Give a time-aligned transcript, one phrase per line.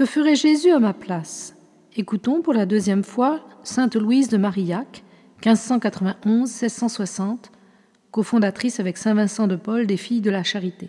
[0.00, 1.54] Que ferait Jésus à ma place?
[1.94, 5.04] Écoutons pour la deuxième fois Sainte Louise de Marillac,
[5.42, 7.50] 1591-1660,
[8.10, 10.88] cofondatrice avec Saint Vincent de Paul des Filles de la Charité.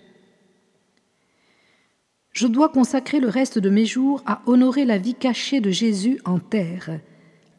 [2.31, 6.21] Je dois consacrer le reste de mes jours à honorer la vie cachée de Jésus
[6.23, 6.97] en terre,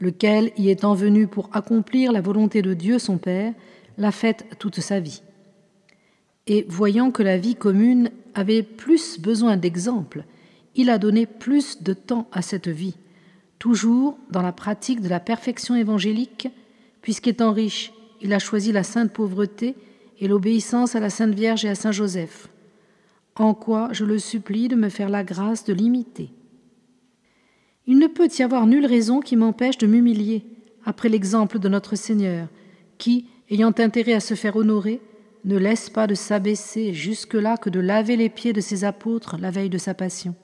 [0.01, 3.53] lequel, y étant venu pour accomplir la volonté de Dieu son Père,
[3.99, 5.23] l'a faite toute sa vie.
[6.47, 10.25] Et voyant que la vie commune avait plus besoin d'exemples,
[10.75, 12.97] il a donné plus de temps à cette vie,
[13.59, 16.49] toujours dans la pratique de la perfection évangélique,
[17.01, 19.75] puisqu'étant riche, il a choisi la sainte pauvreté
[20.21, 22.49] et l'obéissance à la Sainte Vierge et à Saint Joseph
[23.37, 26.31] en quoi je le supplie de me faire la grâce de l'imiter.
[27.87, 30.45] Il ne peut y avoir nulle raison qui m'empêche de m'humilier,
[30.85, 32.49] après l'exemple de notre Seigneur,
[32.99, 35.01] qui, ayant intérêt à se faire honorer,
[35.45, 39.51] ne laisse pas de s'abaisser jusque-là que de laver les pieds de ses apôtres la
[39.51, 40.37] veille de sa passion.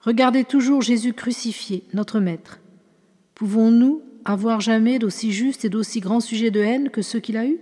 [0.00, 2.60] Regardez toujours Jésus crucifié, notre Maître.
[3.34, 7.46] Pouvons-nous avoir jamais d'aussi juste et d'aussi grand sujet de haine que ceux qu'il a
[7.46, 7.58] eus?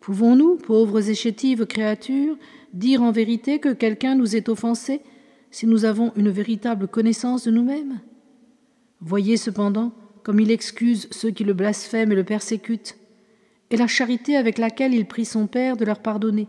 [0.00, 2.36] Pouvons-nous, pauvres et chétives créatures,
[2.72, 5.00] dire en vérité que quelqu'un nous est offensé
[5.50, 8.00] si nous avons une véritable connaissance de nous-mêmes?
[9.00, 9.92] Voyez cependant
[10.24, 12.96] comme il excuse ceux qui le blasphèment et le persécutent,
[13.70, 16.48] et la charité avec laquelle il prie son Père de leur pardonner.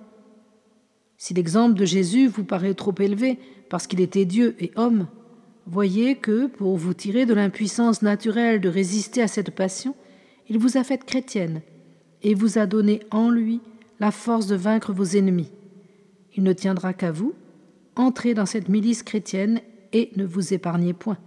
[1.18, 5.08] Si l'exemple de Jésus vous paraît trop élevé parce qu'il était Dieu et homme,
[5.66, 9.96] voyez que, pour vous tirer de l'impuissance naturelle de résister à cette passion,
[10.50, 11.62] il vous a faite chrétienne
[12.22, 13.62] et vous a donné en lui
[14.00, 15.52] la force de vaincre vos ennemis.
[16.36, 17.34] Il ne tiendra qu'à vous,
[17.96, 19.62] entrez dans cette milice chrétienne
[19.94, 21.18] et ne vous épargnez point.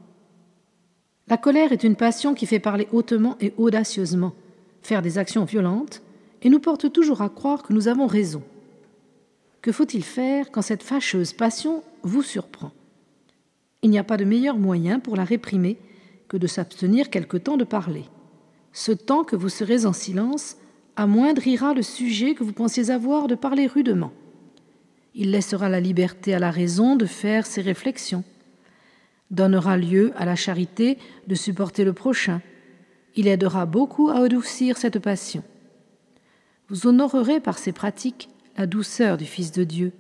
[1.29, 4.35] La colère est une passion qui fait parler hautement et audacieusement,
[4.83, 6.03] faire des actions violentes,
[6.43, 8.43] et nous porte toujours à croire que nous avons raison.
[9.63, 12.73] Que faut-il faire quand cette fâcheuse passion vous surprend?
[13.83, 15.79] Il n'y a pas de meilleur moyen pour la réprimer
[16.29, 18.05] que de s'abstenir quelque temps de parler.
[18.73, 20.57] Ce temps que vous serez en silence
[20.97, 24.13] amoindrira le sujet que vous pensiez avoir de parler rudement.
[25.15, 28.25] Il laissera la liberté à la raison de faire ses réflexions,
[29.31, 32.41] donnera lieu à la charité de supporter le prochain.
[33.17, 35.43] Il aidera beaucoup à adoucir cette passion.
[36.69, 39.93] Vous honorerez par ces pratiques la douceur du Fils de Dieu,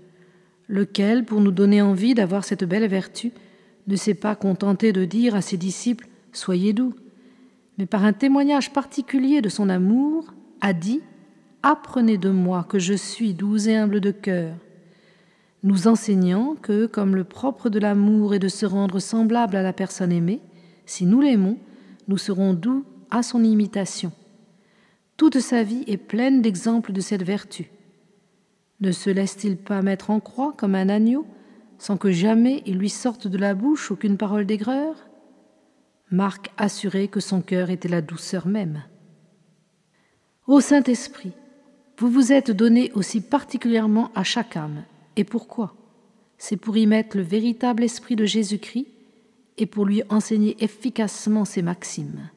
[0.68, 3.32] lequel, pour nous donner envie d'avoir cette belle vertu,
[3.86, 6.94] ne s'est pas contenté de dire à ses disciples Soyez doux,
[7.78, 11.00] mais par un témoignage particulier de son amour, a dit
[11.62, 14.54] Apprenez de moi que je suis doux et humble de cœur
[15.62, 19.72] nous enseignant que, comme le propre de l'amour est de se rendre semblable à la
[19.72, 20.40] personne aimée,
[20.86, 21.58] si nous l'aimons,
[22.06, 24.12] nous serons doux à son imitation.
[25.16, 27.70] Toute sa vie est pleine d'exemples de cette vertu.
[28.80, 31.26] Ne se laisse-t-il pas mettre en croix comme un agneau,
[31.78, 34.94] sans que jamais il lui sorte de la bouche aucune parole d'aigreur?
[36.10, 38.84] Marc assurait que son cœur était la douceur même.
[40.46, 41.32] Ô Saint-Esprit,
[41.98, 44.84] vous vous êtes donné aussi particulièrement à chaque âme
[45.16, 45.74] et pourquoi?
[46.38, 48.86] C'est pour y mettre le véritable esprit de Jésus-Christ
[49.56, 52.30] et pour lui enseigner efficacement ses maximes.